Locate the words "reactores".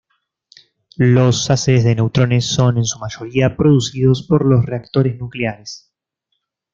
4.65-5.15